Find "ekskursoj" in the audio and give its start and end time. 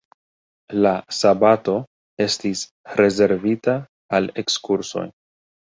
4.47-5.09